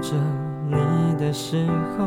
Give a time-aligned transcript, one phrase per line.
[0.00, 0.14] 着
[0.68, 2.06] 你的时候，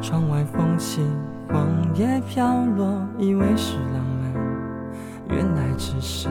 [0.00, 1.00] 窗外风起，
[1.48, 2.46] 黄叶飘
[2.76, 6.28] 落，以为是浪漫，原来只是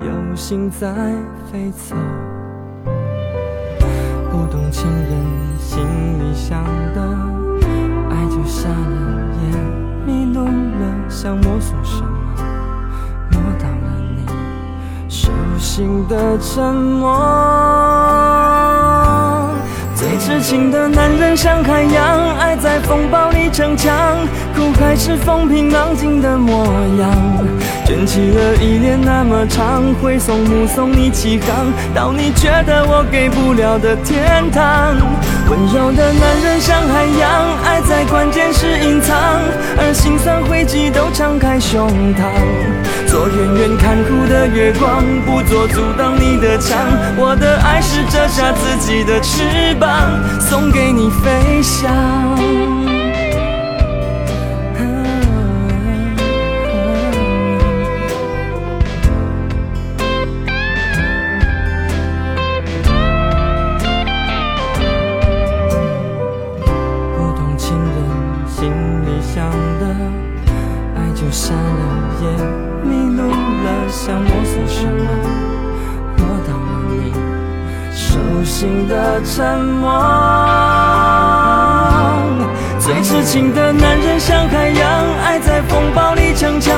[0.00, 0.92] 有心在
[1.50, 1.94] 飞走。
[4.30, 5.10] 不懂情人
[5.58, 5.84] 心
[6.18, 7.00] 里想的，
[8.10, 8.74] 爱就瞎了
[9.42, 12.08] 眼，迷路了，想摸索什么，
[13.30, 14.26] 摸到了你
[15.08, 17.81] 手心的沉默。
[20.42, 24.18] 情的男人像海洋，爱在风暴里逞强，
[24.56, 26.66] 苦还是风平浪静的模
[26.98, 27.10] 样。
[27.86, 34.96] 卷起了依恋那么长，挥送目送你起航，到你觉得我给不了的天堂。
[35.48, 39.14] 温柔的男人像海洋，爱在关键时隐藏，
[40.62, 42.22] 而心酸汇集都敞开胸膛。
[43.06, 46.78] 做远远看哭的月光，不做阻挡你的墙。
[47.16, 49.90] 我的爱是折下自己的翅膀。
[50.40, 51.90] 送给你飞翔。
[67.16, 67.92] 不懂情人
[68.46, 68.70] 心
[69.04, 69.84] 里想的，
[71.14, 71.58] 就瞎了
[72.22, 72.26] 眼，
[72.82, 75.04] 迷路了，想摸索什么
[76.16, 76.50] 摸到
[76.88, 77.12] 你？
[77.94, 79.90] 手心的沉默，
[82.78, 86.74] 最痴情的男人像海洋，爱在风暴里逞强，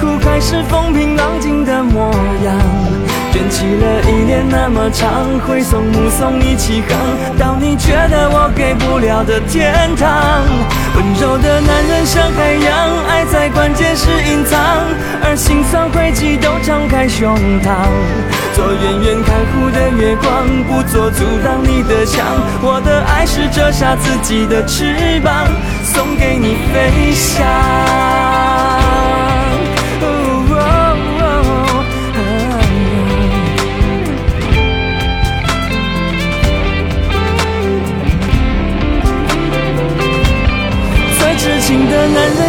[0.00, 2.12] 苦海是风平浪静的模
[2.44, 2.54] 样。
[3.32, 5.10] 卷起了依恋那么长，
[5.44, 6.96] 挥送目送你起航，
[7.36, 10.46] 到你觉得我给不了的天堂。
[10.94, 12.53] 温柔的男人像海，
[13.44, 14.56] 爱关键是隐藏，
[15.22, 17.76] 而心酸汇集都敞开胸膛。
[18.54, 22.24] 做远远看护的月光，不做阻挡你的墙。
[22.62, 25.46] 我的爱是折下自己的翅膀，
[25.84, 27.44] 送给你飞翔。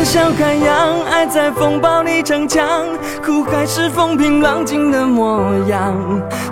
[0.05, 2.63] 像海洋，爱在风暴里逞强，
[3.25, 5.95] 苦海是风平浪静的模样。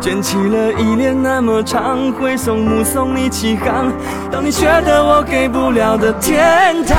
[0.02, 3.94] 卷起了依恋那么长，挥送目送你起航，
[4.32, 6.98] 到你觉得我给不了的天堂。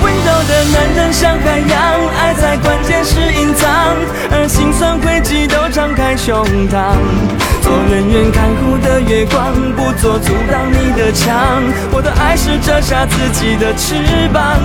[0.00, 1.80] 温柔的男人像海洋，
[2.16, 3.68] 爱在关键时隐藏，
[4.30, 6.94] 而心酸汇集都敞开胸膛。
[7.62, 11.36] 做远远看护的月光，不做阻挡你的墙。
[11.92, 13.96] 我的爱是折下自己的翅
[14.32, 14.56] 膀。